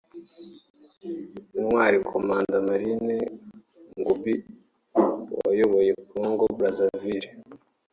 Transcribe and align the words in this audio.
Intwali 1.57 1.97
Commanda 2.09 2.55
Marien 2.67 3.05
Ngouabi 3.97 4.33
wayoboye 5.47 5.91
Congo 6.11 6.43
Brazaville 6.57 7.29